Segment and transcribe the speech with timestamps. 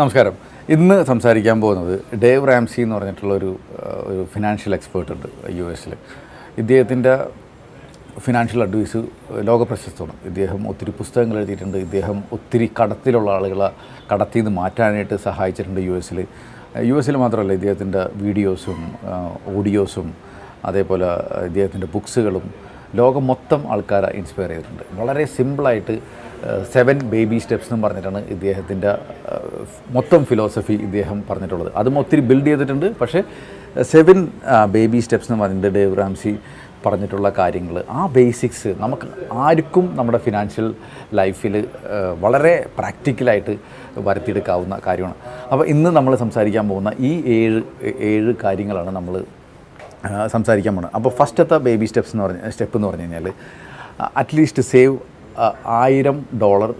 [0.00, 0.34] നമസ്കാരം.
[0.74, 3.50] ഇന്ന് സംസാരിക്കാൻ പോകുന്നത് ഡേവ് റാംസി എന്ന് പറഞ്ഞിട്ടുള്ള ഒരു
[4.10, 5.28] ഒരു ഫിനാൻഷ്യൽ എക്സ്പേർട്ട് ഉണ്ട്
[5.58, 5.92] യു എസിൽ
[6.62, 7.12] ഇദ്ദേഹത്തിന്റെ
[8.24, 9.00] ഫിനാൻഷ്യൽ അഡ്വൈസ്
[9.48, 11.78] ലോക പ്രശസ്തമാണ് ഇദ്ദേഹം ഒത്തിരി പുസ്തകങ്ങൾ എഴുതിയിട്ടുണ്ട്.
[11.86, 13.68] ഇദ്ദേഹം ഒത്തിരി കടത്തിലുള്ള ആളുകളെ
[14.10, 16.20] കടത്തിൽ നിന്ന് മാറ്റാനായിട്ട് സഹായിച്ചിട്ടുണ്ട് യു എസിൽ
[16.90, 18.82] യു എസിൽ മാത്രമല്ല ഇദ്ദേഹത്തിന്റെ വീഡിയോസും
[19.56, 20.10] ഓഡിയോസും
[20.70, 21.10] അതേപോലെ
[21.48, 22.46] ഇദ്ദേഹത്തിന്റെ ബുക്സുകളും
[23.00, 24.84] ലോകം മൊത്തം ആൾക്കാരെ ഇൻസ്പയർ ചെയ്തിട്ടുണ്ട്.
[25.00, 25.96] വളരെ സിമ്പിളായിട്ട്
[26.72, 28.90] സെവൻ ബേബി സ്റ്റെപ്സ് എന്ന് പറഞ്ഞിട്ടാണ് ഇദ്ദേഹത്തിന്റെ
[29.96, 31.70] മൊത്തം ഫിലോസഫി ഇദ്ദേഹം പറഞ്ഞിട്ടുള്ളത്.
[31.80, 32.86] അതും ഒത്തിരി ബിൽഡ് ചെയ്തിട്ടുണ്ട്.
[33.00, 33.22] പക്ഷേ
[33.92, 34.18] സെവൻ
[34.74, 36.32] ബേബി സ്റ്റെപ്സ് എന്ന് പറഞ്ഞിട്ട് ഡേവ് റാംസി
[36.86, 39.06] പറഞ്ഞിട്ടുള്ള കാര്യങ്ങൾ ആ ബേസിക്സ് നമുക്ക്
[39.44, 40.66] ആർക്കും നമ്മുടെ ഫിനാൻഷ്യൽ
[41.18, 41.54] ലൈഫിൽ
[42.24, 43.54] വളരെ പ്രാക്ടിക്കലായിട്ട്
[44.06, 45.16] വരുത്തിയെടുക്കാവുന്ന കാര്യമാണ്.
[45.52, 47.62] അപ്പോൾ ഇന്ന് നമ്മൾ സംസാരിക്കാൻ പോകുന്ന ഈ ഏഴ്
[48.12, 49.16] ഏഴ് കാര്യങ്ങളാണ് നമ്മൾ
[50.34, 50.94] സംസാരിക്കാൻ പോകുന്നത്.
[50.98, 53.28] അപ്പോൾ ഫസ്റ്റത്തെ ബേബി സ്റ്റെപ്സ് എന്ന് പറഞ്ഞ സ്റ്റെപ്പ് എന്ന് പറഞ്ഞു കഴിഞ്ഞാൽ
[54.20, 54.96] അറ്റ്ലീസ്റ്റ് സേവ്
[55.80, 56.70] ആയിരം dollar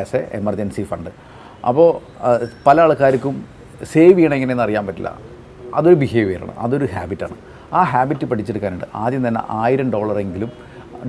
[0.00, 1.10] as a emergency fund
[1.68, 1.88] അപ്പോൾ
[2.66, 3.34] പല ആൾക്കാർക്കും
[3.92, 5.10] സേവ് ചെയ്യണം എങ്ങനെയെന്ന് അറിയാൻ പറ്റില്ല.
[5.78, 7.36] അതൊരു ബിഹേവിയറാണ് അതൊരു ഹാബിറ്റാണ്
[7.78, 10.50] ആ ഹാബിറ്റ് പഠിച്ചെടുക്കാനുണ്ട് ആദ്യം തന്നെ ആയിരം ഡോളറെങ്കിലും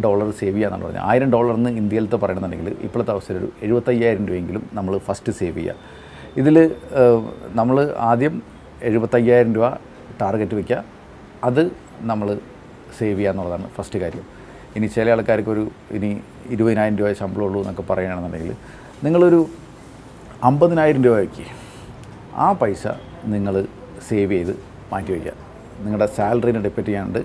[0.05, 1.03] ഡോളർ സേവ് ചെയ്യാന്നാണ് പറഞ്ഞത്.
[1.09, 5.75] ആയിരം ഡോളർ എന്ന് ഇന്ത്യയിലത്തെ പറയണമെന്നുണ്ടെങ്കിൽ ഇപ്പോഴത്തെ അവസരം ഒരു എഴുപത്തയ്യായിരം രൂപയെങ്കിലും നമ്മൾ ഫസ്റ്റ് സേവ് ചെയ്യുക.
[6.41, 6.57] ഇതിൽ
[7.59, 7.77] നമ്മൾ
[8.09, 8.35] ആദ്യം
[8.89, 9.69] എഴുപത്തയ്യായിരം രൂപ
[10.21, 10.83] ടാർഗറ്റ് വയ്ക്കുക
[11.47, 11.63] അത്
[12.11, 12.27] നമ്മൾ
[12.99, 14.25] സേവ് ചെയ്യുക എന്നുള്ളതാണ് ഫസ്റ്റ് കാര്യം.
[14.75, 15.63] ഇനി ചില ആൾക്കാർക്ക് ഒരു
[15.97, 16.09] ഇനി
[16.53, 18.53] ഇരുപതിനായിരം രൂപ ശമ്പളമുള്ളൂ എന്നൊക്കെ പറയുകയാണെന്നുണ്ടെങ്കിൽ
[19.03, 19.39] നിങ്ങളൊരു
[20.43, 21.45] അമ്പതിനായിരം രൂപയ്ക്ക്
[22.45, 22.83] ആ പൈസ
[23.33, 23.55] നിങ്ങൾ
[24.09, 24.53] സേവ് ചെയ്ത്
[24.91, 25.33] മാറ്റി വയ്ക്കുക.
[25.83, 27.19] നിങ്ങളുടെ സാലറീനെ ഡിപ്പെൻഡ് ചെയ്യാണ്ട്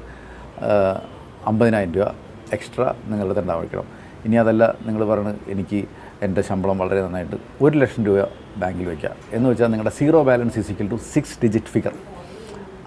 [1.50, 2.08] അമ്പതിനായിരം രൂപ
[2.56, 3.86] എക്സ്ട്രാ നിങ്ങളുടെ തന്നെ വയ്ക്കണം
[4.26, 5.80] ഇനി അതല്ല നിങ്ങൾ പറയുന്നത് എനിക്ക്
[6.22, 8.18] എന്റെ ശമ്പളം വളരെ നന്നായിട്ട് ഒരു ലക്ഷം രൂപ
[8.62, 11.94] ബാങ്കിൽ വയ്ക്കുക എന്ന് വെച്ചാൽ നിങ്ങളുടെ zero balance is equal to six digit figure.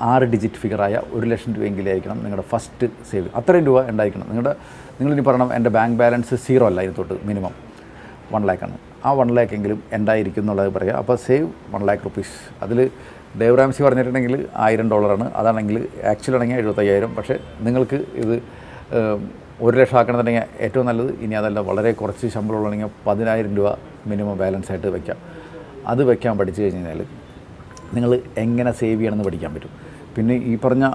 [0.01, 4.27] ആറ് ഡിജിറ്റ് ഫിഗറായ ഒരു ലക്ഷം രൂപയെങ്കിലായിരിക്കണം നിങ്ങളുടെ ഫസ്റ്റ് സേവ് അത്രയും രൂപ ഉണ്ടായിരിക്കണം.
[4.29, 4.55] നിങ്ങളുടെ
[4.99, 7.53] നിങ്ങളിനി പറയണം എന്റെ ബാങ്ക് ബാലൻസ് സീറോ അല്ല ഇതിന് മിനിമം
[8.33, 12.89] വൺ ലാക്കാണ് ആ വൺ ലാക്ക് എങ്കിലും ഉണ്ടായിരിക്കും എന്നുള്ളത് പറയുക അപ്പോൾ സേവ് വൺ ലാക്ക് റുപ്പീസ് അതിൽ
[13.35, 17.15] ദേവറാംസി പറഞ്ഞിട്ടുണ്ടെങ്കിൽ ആയിരം ഡോളറാണ് അതാണെങ്കിൽ ആക്ച്വലി ആണെങ്കിൽ എഴുപത്തയ്യായിരം.
[17.15, 18.41] പക്ഷേ നിങ്ങൾക്ക് ഇത്
[19.61, 23.77] ഒരു ലക്ഷം ആക്കണമെന്നുണ്ടെങ്കിൽ ഏറ്റവും നല്ലത് ഇനി അതല്ല വളരെ കുറച്ച് ശമ്പളമുള്ളതെങ്കിൽ പതിനായിരം രൂപ
[24.07, 25.17] മിനിമം ബാലൻസ് ആയിട്ട് വയ്ക്കാം
[25.87, 27.05] അത് വയ്ക്കാൻ പഠിച്ചു കഴിഞ്ഞ് കഴിഞ്ഞാൽ
[27.95, 29.69] നിങ്ങൾ എങ്ങനെ സേവ് ചെയ്യണമെന്ന് പഠിക്കാൻ പറ്റും.
[30.17, 30.85] പിന്നെ ഈ പറഞ്ഞ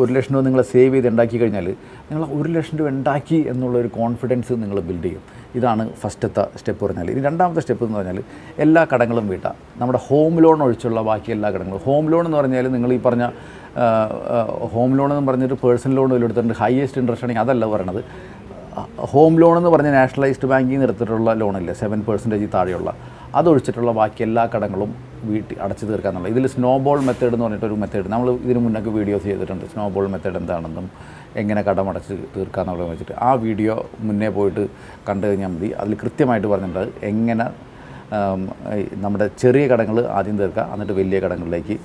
[0.00, 1.66] ഒരു ലക്ഷം രൂപ നിങ്ങൾ സേവ് ചെയ്ത് ഉണ്ടാക്കി കഴിഞ്ഞാൽ
[2.08, 5.22] നിങ്ങൾ ഒരു ലക്ഷം രൂപ ഉണ്ടാക്കി എന്നുള്ളൊരു കോൺഫിഡൻസ് നിങ്ങൾ ബിൽഡ് ചെയ്യും.
[5.58, 8.18] ഇതാണ് ഫസ്റ്റത്തെ സ്റ്റെപ്പ് പറഞ്ഞാൽ ഇനി രണ്ടാമത്തെ സ്റ്റെപ്പ് എന്ന് പറഞ്ഞാൽ
[8.64, 9.54] എല്ലാ കടങ്ങളും വീട്ടാം.
[9.80, 11.80] നമ്മുടെ ഹോം ലോൺ ഒഴിച്ചുള്ള ബാക്കി എല്ലാ കടങ്ങളും.
[11.86, 13.26] ഹോം ലോൺ എന്ന് പറഞ്ഞാൽ നിങ്ങൾ ഈ പറഞ്ഞ
[14.74, 18.00] ഹോം ലോൺ എന്ന് പറഞ്ഞൊരു പേഴ്സണൽ ലോൺ എടുത്തിട്ടുണ്ട് ഹയസ്റ്റ് ഇൻട്രസ്റ്റ് ആണെങ്കിൽ അതല്ല പറയണത്.
[19.12, 22.90] ഹോം ലോൺ എന്ന് പറഞ്ഞ നാഷണലൈസ്ഡ് ബാങ്കിൽ നിന്ന് എടുത്തിട്ടുള്ള ലോണല്ലേ സെവൻ പെർസെന്റേജ് താഴെയുള്ള.
[23.34, 24.90] അതൊഴിച്ചിട്ടുള്ള ബാക്കി എല്ലാ കടങ്ങളും
[25.30, 29.64] വീട്ടിൽ അടച്ചു തീർക്കാന്നുള്ള ഇതിൽ സ്നോബോൾ മെത്തേഡ് എന്ന് പറഞ്ഞിട്ടൊരു മെത്തേഡ് നമ്മൾ ഇതിന് മുന്നൊക്കെ വീഡിയോസ് ചെയ്തിട്ടുണ്ട്.
[29.74, 30.88] സ്നോബോൾ മെത്തേഡ് എന്താണെന്നും
[31.42, 33.74] എങ്ങനെ കടമടച്ച് തീർക്കാന്നുള്ളത് വെച്ചിട്ട് ആ വീഡിയോ
[34.08, 34.64] മുന്നേ പോയിട്ട്
[35.08, 35.70] കണ്ടു കഴിഞ്ഞാൽ മതി.
[35.82, 37.46] അതിൽ കൃത്യമായിട്ട് പറഞ്ഞിട്ടുണ്ട് എങ്ങനെ
[39.04, 41.76] നമ്മുടെ ചെറിയ കടങ്ങൾ ആദ്യം തീർക്കുക എന്നിട്ട് വലിയ കടങ്ങളിലേക്ക്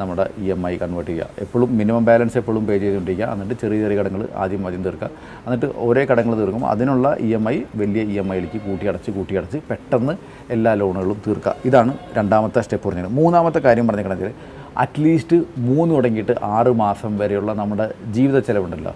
[0.00, 1.26] നമ്മുടെ ഇ എം ഐ കൺവേർട്ട് ചെയ്യുക.
[1.44, 5.10] എപ്പോഴും മിനിമം ബാലൻസ് എപ്പോഴും പേ ചെയ്തുകൊണ്ടിരിക്കുക എന്നിട്ട് ചെറിയ ചെറിയ കടങ്ങൾ ആദ്യം ആദ്യം തീർക്കുക.
[5.46, 10.16] എന്നിട്ട് ഒരേ കടങ്ങൾ തീർക്കും അതിനുള്ള ഇ എം ഐ വലിയ ഇ എം ഐയിലേക്ക് കൂട്ടിയടച്ച് കൂട്ടിയടച്ച് പെട്ടെന്ന്
[10.56, 11.54] എല്ലാ ലോണുകളും തീർക്കുക.
[11.70, 13.12] ഇതാണ് രണ്ടാമത്തെ സ്റ്റെപ്പ് പറഞ്ഞത്.
[13.20, 15.36] മൂന്നാമത്തെ കാര്യം പറഞ്ഞ പറഞ്ഞിട്ടുണ്ടെങ്കിൽ അറ്റ്ലീസ്റ്റ്
[15.68, 17.86] മൂന്ന് തുടങ്ങിയിട്ട് ആറ് മാസം വരെയുള്ള നമ്മുടെ
[18.16, 18.92] ജീവിത ചെലവുണ്ടല്ലോ.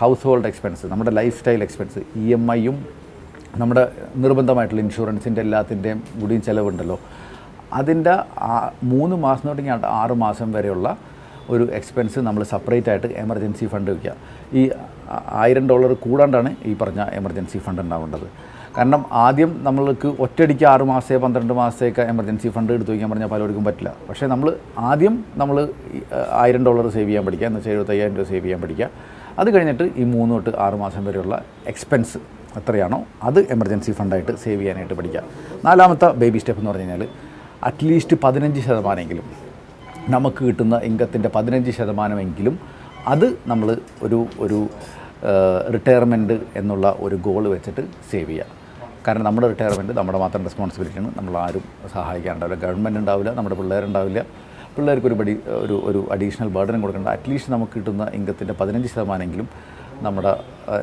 [0.00, 2.78] ഹൗസ് ഹോൾഡ് എക്സ്പെൻസ് നമ്മുടെ lifestyle expense E M ഐയും
[3.58, 7.00] നമ്മുടെ നിർബന്ധമായിട്ടുള്ള ഇൻഷുറൻസിന്റെ എല്ലാത്തിന്റെയും കൂടിയും ചിലവുണ്ടല്ലോ.
[7.72, 8.18] അതിന്റെ
[8.82, 10.96] മൂന്ന് മാസം ആ- ആറ് മാസം വരെയുള്ള
[11.50, 14.12] ഒരു എക്സ്പെൻസ് നമ്മൾ സെപ്പറേറ്റ് ആയിട്ട് എമർജൻസി ഫണ്ട് വയ്ക്കുക
[14.52, 14.70] ഈ
[15.32, 18.56] ആയിരം ഡോളർ കൂടാണ്ടാണ് ഈ പറഞ്ഞ എമർജൻസി ഫണ്ട് ഉണ്ടാവേണ്ടത്.
[18.78, 23.94] കാരണം ആദ്യം നമ്മൾക്ക് ഒറ്റയടിക്ക് ആറ് മാസത്തെ പന്ത്രണ്ട് മാസത്തേക്ക് എമർജൻസി ഫണ്ട് എടുത്തു വയ്ക്കാൻ പറഞ്ഞാൽ പലർക്കും പറ്റില്ല.
[24.08, 25.68] പക്ഷേ നമ്മൾ ആദ്യം നമ്മൾ
[26.32, 27.46] ആയിരം ഡോളർ സേവ് ചെയ്യാൻ പഠിക്കുക.
[27.46, 28.90] എന്ന് വെച്ചാൽ എഴുപത്തയ്യായിരം രൂപ സേവ് ചെയ്യാൻ പഠിക്കുക.
[29.38, 32.18] അത് കഴിഞ്ഞിട്ട് ഈ മൂന്ന് തൊട്ട് ആറ് മാസം വരെയുള്ള എക്സ്പെൻസ്
[32.58, 35.22] എത്രയാണോ അത് എമർജൻസി ഫണ്ടായിട്ട് സേവ് ചെയ്യാനായിട്ട് പഠിക്കുക.
[35.66, 37.04] നാലാമത്തെ ബേബി സ്റ്റെപ്പ് എന്ന് പറഞ്ഞു കഴിഞ്ഞാൽ
[37.68, 39.26] അറ്റ്ലീസ്റ്റ് പതിനഞ്ച് ശതമാനമെങ്കിലും
[40.14, 42.56] നമുക്ക് കിട്ടുന്ന ഇൻകത്തിന്റെ പതിനഞ്ച് ശതമാനമെങ്കിലും
[43.12, 43.68] അത് നമ്മൾ
[44.06, 44.58] ഒരു ഒരു
[45.74, 48.46] റിട്ടയർമെന്റ് എന്നുള്ള ഒരു ഗോൾ വെച്ചിട്ട് സേവ് ചെയ്യുക.
[49.06, 51.64] കാരണം നമ്മുടെ റിട്ടയർമെന്റ് നമ്മുടെ മാത്രം റെസ്പോൺസിബിലിറ്റിയാണ് നമ്മൾ ആരും
[51.94, 54.20] സഹായിക്കാനുണ്ടാവില്ല ഗവൺമെന്റ് ഉണ്ടാവില്ല നമ്മുടെ പിള്ളേരുണ്ടാവില്ല.
[54.76, 55.16] പിള്ളേർക്ക് ഒരു
[55.64, 57.08] ഒരു ഒരു അഡീഷണൽ ബർഡനും കൊടുക്കേണ്ട.
[57.16, 59.48] അറ്റ്ലീസ്റ്റ് നമുക്ക് കിട്ടുന്ന ഇൻകത്തിന്റെ പതിനഞ്ച് ശതമാനമെങ്കിലും
[60.04, 60.32] നമ്മുടെ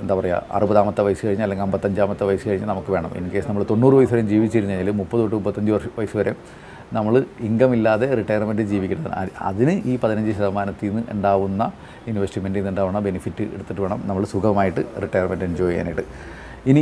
[0.01, 3.11] എന്താ പറയുക അറുപതാമത്തെ വയസ്സ് കഴിഞ്ഞ് അല്ലെങ്കിൽ അമ്പത്തഞ്ചാമത്തെ വയസ്സ് കഴിഞ്ഞ് നമുക്ക് വേണം.
[3.19, 6.33] ഇൻ കേസ് നമ്മൾ തൊണ്ണൂറ് വയസ്സ് വരെ ജീവിച്ചിരുന്നെങ്കിൽ കഴിഞ്ഞാൽ മുപ്പത് തൊട്ട് മുപ്പത്തഞ്ച് വയസ്സ് വരെ
[6.97, 7.13] നമ്മൾ
[7.47, 9.13] ഇൻകം ഇല്ലാതെ റിട്ടയർമെന്റ് ജീവിക്കുന്നത്
[9.49, 11.63] അതിന് ഈ പതിനഞ്ച് ശതമാനത്തിൽ നിന്ന് ഉണ്ടാവുന്ന
[12.09, 16.05] ഇൻവെസ്റ്റ്മെന്റിൽ നിന്ന് ഉണ്ടാവുന്ന ബെനിഫിറ്റ് എടുത്തിട്ട് വേണം നമ്മൾ സുഖമായിട്ട് റിട്ടയർമെന്റ് എൻജോയ് ചെയ്യാനായിട്ട്.
[16.71, 16.81] ഇനി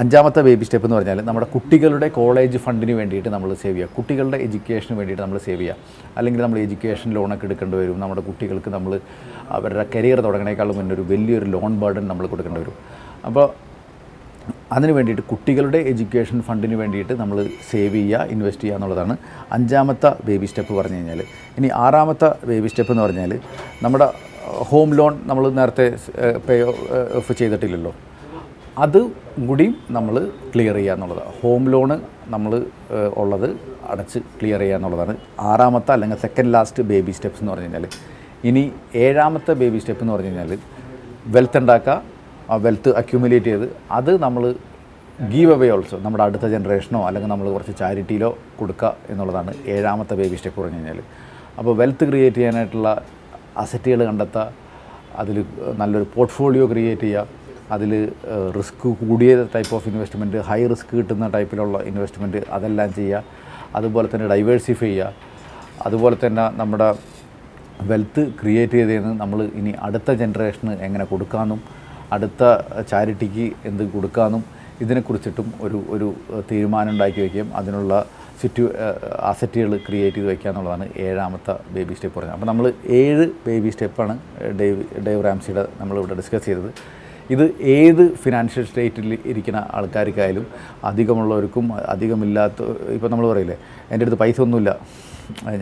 [0.00, 3.94] അഞ്ചാമത്തെ ബേബി സ്റ്റെപ്പ് എന്ന് പറഞ്ഞാൽ നമ്മുടെ കുട്ടികളുടെ കോളേജ് ഫണ്ടിന് വേണ്ടിയിട്ട് നമ്മൾ സേവ് ചെയ്യുക.
[3.96, 5.76] കുട്ടികളുടെ എഡ്യൂക്കേഷന് വേണ്ടിയിട്ട് നമ്മൾ സേവ് ചെയ്യുക.
[6.18, 7.98] അല്ലെങ്കിൽ നമ്മൾ എഡ്യൂക്കേഷൻ ലോണൊക്കെ എടുക്കേണ്ടി വരും.
[8.04, 8.94] നമ്മുടെ കുട്ടികൾക്ക് നമ്മൾ
[9.58, 12.76] അവരുടെ കരിയർ തുടങ്ങണേക്കാളും മുന്നേ ഒരു വലിയൊരു ലോൺ ബർഡൻ നമ്മൾ കൊടുക്കേണ്ടി വരും.
[13.30, 13.46] അപ്പോൾ
[14.74, 17.38] അതിന് വേണ്ടിയിട്ട് കുട്ടികളുടെ എഡ്യൂക്കേഷൻ ഫണ്ടിന് വേണ്ടിയിട്ട് നമ്മൾ
[17.70, 19.14] സേവ് ചെയ്യുക ഇൻവെസ്റ്റ് ചെയ്യുക എന്നുള്ളതാണ്
[19.56, 21.20] അഞ്ചാമത്തെ ബേബി സ്റ്റെപ്പ് പറഞ്ഞു കഴിഞ്ഞാൽ
[21.58, 23.32] ഇനി ആറാമത്തെ ബേബി സ്റ്റെപ്പ് എന്ന് പറഞ്ഞാൽ
[23.86, 24.08] നമ്മുടെ
[24.70, 25.86] ഹോം ലോൺ നമ്മൾ നേരത്തെ
[26.46, 26.54] പേ
[27.18, 27.92] ഓഫ് ചെയ്തിട്ടില്ലല്ലോ.
[28.84, 28.98] അത്
[29.46, 30.14] കൂടിയും നമ്മൾ
[30.52, 31.96] ക്ലിയർ ചെയ്യുക എന്നുള്ളതാണ് ഹോം ലോണ്
[32.28, 32.52] നമ്മൾ
[33.16, 33.48] ഉള്ളത്
[33.90, 35.14] അടച്ച് ക്ലിയർ ചെയ്യുക എന്നുള്ളതാണ്.
[35.50, 37.86] ആറാമത്തെ അല്ലെങ്കിൽ സെക്കൻഡ് ലാസ്റ്റ് ബേബി സ്റ്റെപ്സ് എന്ന് പറഞ്ഞു കഴിഞ്ഞാൽ
[38.44, 38.62] ഇനി
[39.04, 40.52] ഏഴാമത്തെ ബേബി സ്റ്റെപ്പ് എന്ന് പറഞ്ഞു കഴിഞ്ഞാൽ
[41.34, 41.96] വെൽത്ത് ഉണ്ടാക്കുക
[42.50, 43.66] ആ വെൽത്ത് അക്യൂമുലേറ്റ് ചെയ്ത്
[43.98, 44.44] അത് നമ്മൾ
[45.32, 50.58] ഗീവ് അവേ ഓൾസോ നമ്മുടെ അടുത്ത ജനറേഷനോ അല്ലെങ്കിൽ നമ്മൾ കുറച്ച് ചാരിറ്റിയിലോ കൊടുക്കുക എന്നുള്ളതാണ് ഏഴാമത്തെ ബേബി സ്റ്റെപ്പ്
[50.60, 51.00] പറഞ്ഞു കഴിഞ്ഞാൽ
[51.58, 52.90] അപ്പോൾ വെൽത്ത് ക്രിയേറ്റ് ചെയ്യാനായിട്ടുള്ള
[53.56, 54.44] അസറ്റുകൾ കണ്ടെത്തുക
[55.18, 55.36] അതിൽ
[55.76, 57.26] നല്ലൊരു പോർട്ട്ഫോളിയോ ക്രിയേറ്റ് ചെയ്യുക
[57.74, 57.92] അതിൽ
[58.58, 63.22] റിസ്ക് കൂടിയ type of investment high risk കിട്ടുന്ന ടൈപ്പിലുള്ള ഇൻവെസ്റ്റ്മെന്റ് അതെല്ലാം ചെയ്യുക
[63.78, 65.12] അതുപോലെ തന്നെ ഡൈവേഴ്സിഫൈ ചെയ്യുക
[65.88, 66.88] അതുപോലെ തന്നെ നമ്മുടെ
[67.90, 71.60] വെൽത്ത് ക്രിയേറ്റ് ചെയ്തതെന്ന് നമ്മൾ ഇനി അടുത്ത ജനറേഷന് എങ്ങനെ കൊടുക്കാമെന്നും
[72.14, 72.42] അടുത്ത
[72.90, 74.42] ചാരിറ്റിക്ക് എന്ത് കൊടുക്കാമെന്നും
[74.84, 76.08] ഇതിനെക്കുറിച്ചിട്ടും ഒരു ഒരു
[76.50, 77.94] തീരുമാനം ഉണ്ടാക്കി വയ്ക്കുകയും അതിനുള്ള
[78.40, 78.64] സിറ്റു
[79.30, 82.34] അസറ്റുകൾ ക്രിയേറ്റ് ചെയ്ത് വയ്ക്കുക എന്നുള്ളതാണ് ഏഴാമത്തെ ബേബി സ്റ്റെപ്പ് പറഞ്ഞത്.
[82.36, 82.66] അപ്പോൾ നമ്മൾ
[83.00, 84.14] ഏഴ് ബേബി സ്റ്റെപ്പാണ്
[84.60, 86.70] ഡേവ് ഡേവ് റാംസിയുടെ നമ്മളിവിടെ ഡിസ്കസ് ചെയ്തത്.
[87.34, 87.44] ഇത്
[87.76, 90.46] ഏത് ഫിനാൻഷ്യൽ സ്റ്റേറ്റിൽ ഇരിക്കുന്ന ആൾക്കാർക്കായാലും
[90.90, 93.56] അധികമുള്ളവർക്കും അധികമില്ലാത്ത ഇപ്പോൾ നമ്മൾ പറയില്ലേ
[93.92, 94.70] എന്റെ അടുത്ത് പൈസ ഒന്നുമില്ല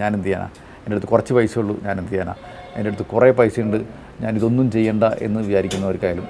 [0.03, 0.49] ഞാൻ എന്ത് ചെയ്യാനാ?
[0.83, 2.35] എന്റെ അടുത്ത് കുറച്ച് പൈസ ഉള്ളൂ ഞാൻ എന്ത് ചെയ്യാനാ?
[2.77, 3.79] എന്റെ അടുത്ത് കുറേ പൈസ ഉണ്ട്
[4.23, 6.29] ഞാൻ ഇതൊന്നും ചെയ്യണ്ട എന്ന് വിചാരിക്കുന്നവർക്കായാലും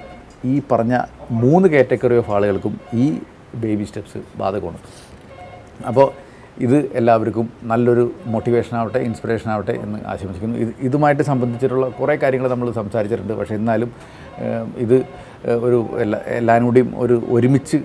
[0.51, 0.95] ഈ പറഞ്ഞ
[1.43, 3.05] മൂന്ന് കാറ്റഗറി ഓഫ് ആളുകൾക്കും ഈ
[3.61, 4.79] ബേബി സ്റ്റെപ്സ് ബാധകമാണ്.
[5.89, 6.07] അപ്പോൾ
[6.65, 8.03] ഇത് എല്ലാവർക്കും നല്ലൊരു
[8.33, 10.57] മോട്ടിവേഷൻ ആവട്ടെ ഇൻസ്പിറേഷൻ ആവട്ടെ എന്ന് ആശംസിക്കുന്നു.
[10.63, 13.33] ഇത് ഇതുമായിട്ട് സംബന്ധിച്ചിട്ടുള്ള കുറേ കാര്യങ്ങൾ നമ്മൾ സംസാരിച്ചിട്ടുണ്ട്.
[13.33, 13.91] പക്ഷേ എന്നാലും
[14.85, 14.97] ഇത്
[15.45, 17.77] ഒരു എല്ലാ എല്ലാവരും കൂടിയും ഒരു ഒരുമിച്ച്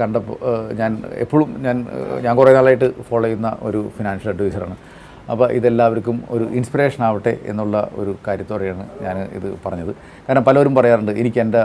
[0.00, 0.38] കണ്ടപ്പോൾ
[0.80, 1.76] ഞാൻ എപ്പോഴും ഞാൻ
[2.24, 4.76] ഞാൻ കുറേ നാളായിട്ട് ഫോളോ ചെയ്യുന്ന ഒരു ഫിനാൻഷ്യൽ അഡ്വൈസറാണ്
[5.32, 9.92] അപ്പോൾ ഇതെല്ലാവർക്കും ഒരു ഇൻസ്പിറേഷൻ ആവട്ടെ എന്നുള്ള ഒരു കാര്യത്തോടെയാണ് ഞാൻ ഇത് പറഞ്ഞത്.
[10.26, 11.60] കാരണം പലരും പറയാറുണ്ട് എനിക്ക് എന്റെ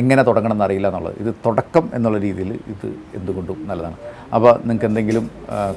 [0.00, 1.16] എങ്ങനെ തുടങ്ങണം എന്നറിയില്ല എന്നുള്ളത്.
[1.22, 2.86] ഇത് തുടക്കം എന്നുള്ള രീതിയിൽ ഇത്
[3.18, 3.96] എന്തുകൊണ്ടും നല്ലതാണ്.
[4.34, 5.30] അപ്പോൾ നിങ്ങൾക്ക് എന്തെങ്കിലും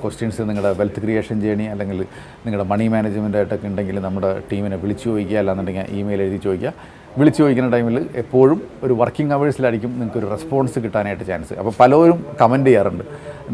[0.04, 2.00] ക്വസ്റ്റ്യൻസ് നിങ്ങളുടെ വെൽത്ത് ക്രിയേഷൻ ജേണി അല്ലെങ്കിൽ
[2.46, 6.74] നിങ്ങളുടെ മണി മാനേജ്മെന്റ് ആയിട്ടൊക്കെ ഉണ്ടെങ്കിൽ നമ്മുടെ ടീമിനെ വിളിച്ചു ചോദിക്കുക അല്ലാന്നുണ്ടെങ്കിൽ ഇമെയിൽ എഴുതി ചോദിക്കുക.
[7.20, 12.70] വിളിച്ചു ചോദിക്കുന്ന ടൈമിൽ എപ്പോഴും ഒരു വർക്കിംഗ് അവേഴ്സിലായിരിക്കും നിങ്ങൾക്ക് ഒരു റെസ്പോൺസ് കിട്ടാനായിട്ട് ചാൻസ് അപ്പോൾ പലരും കമന്റ്
[12.70, 13.04] ചെയ്യാറുണ്ട്.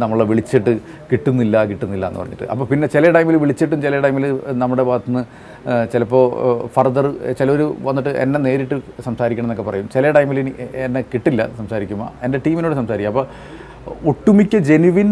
[0.03, 0.73] നമ്മളെ വിളിച്ചിട്ട്
[1.11, 2.45] കിട്ടുന്നില്ല കിട്ടുന്നില്ല എന്ന് പറഞ്ഞിട്ട്.
[2.53, 4.25] അപ്പോൾ പിന്നെ ചില ടൈമിൽ വിളിച്ചിട്ടും ചില ടൈമിൽ
[4.61, 5.23] നമ്മുടെ ഭാഗത്ത് നിന്ന്
[5.93, 6.23] ചിലപ്പോൾ
[6.75, 7.07] ഫർദർ
[7.39, 8.77] ചിലർ വന്നിട്ട് എന്നെ നേരിട്ട്
[9.07, 9.87] സംസാരിക്കണം എന്നൊക്കെ പറയും.
[9.95, 10.39] ചില ടൈമിൽ
[10.85, 13.13] എന്നെ കിട്ടില്ല സംസാരിക്കുമ്പോൾ എന്റെ ടീമിനോട് സംസാരിക്കും.
[13.13, 13.27] അപ്പോൾ
[14.13, 15.11] ഒട്ടുമിക്ക ജെനുവിൻ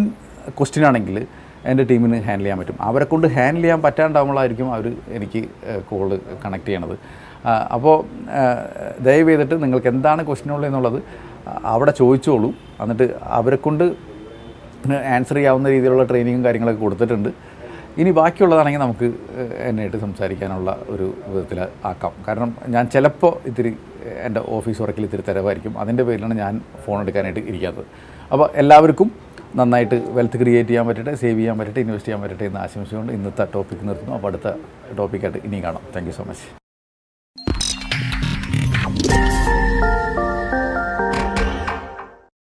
[0.58, 1.18] ക്വസ്റ്റ്യൻ ആണെങ്കിൽ
[1.70, 2.78] എന്റെ ടീമിന് ഹാൻഡിൽ ചെയ്യാൻ പറ്റും.
[2.90, 4.86] അവരെ കൊണ്ട് ഹാൻഡിൽ ചെയ്യാൻ പറ്റാണ്ടാവുമ്പോഴായിരിക്കും അവർ
[5.18, 5.42] എനിക്ക്
[5.90, 6.08] കോൾ
[6.44, 6.96] കണക്ട് ചെയ്യണത്.
[7.76, 7.96] അപ്പോൾ
[9.08, 11.00] ദയവ് ചെയ്തിട്ട് നിങ്ങൾക്ക് എന്താണ് ക്വസ്റ്റ്യൻ ഉള്ളത് എന്നുള്ളത്
[11.74, 12.50] അവിടെ ചോദിച്ചോളൂ.
[12.84, 13.06] എന്നിട്ട്
[13.40, 13.86] അവരെ കൊണ്ട്
[15.16, 17.30] ആൻസർ ചെയ്യാവുന്ന രീതിയിലുള്ള ട്രെയിനിങ്ങും കാര്യങ്ങളൊക്കെ കൊടുത്തിട്ടുണ്ട്.
[18.02, 19.08] ഇനി ബാക്കിയുള്ളതാണെങ്കിൽ നമുക്ക്
[19.42, 21.60] ഏഹ്, എന്നെയായിട്ട് സംസാരിക്കാനുള്ള ഒരു വിധത്തിൽ
[21.92, 22.14] ആക്കാം.
[22.28, 23.72] കാരണം ഞാൻ ചിലപ്പോൾ ഇത്തിരി
[24.28, 25.74] എന്റെ ഓഫീസ് വർക്കിൽ ഇത്തിരി തിരവായിരിക്കും.
[25.84, 27.90] അതിന്റെ പേരിലാണ് ഞാൻ ഫോൺ എടുക്കാനായിട്ട് ഇരിക്കാത്തത്.
[28.32, 29.12] അപ്പോൾ എല്ലാവർക്കും
[29.60, 33.84] നന്നായിട്ട് വെൽത്ത് ക്രിയേറ്റ് ചെയ്യാൻ പറ്റട്ടെ സേവ് ചെയ്യാൻ പറ്റട്ടെ ഇൻവെസ്റ്റ് ചെയ്യാൻ പറ്റട്ടെ എന്ന് ആശംസിച്ചുകൊണ്ട് ഇന്നത്തെ ടോപ്പിക്
[33.90, 34.16] നിർത്തുന്നു.
[34.20, 34.54] അപ്പോൾ അടുത്ത
[35.02, 35.86] ടോപ്പിക്കായിട്ട് ഇനി കാണാം.
[35.96, 36.59] Thank so much